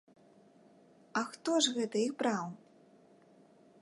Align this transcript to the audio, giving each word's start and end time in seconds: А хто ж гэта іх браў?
А 1.21 1.23
хто 1.29 1.57
ж 1.65 1.75
гэта 1.77 1.97
іх 2.07 2.13
браў? 2.25 2.45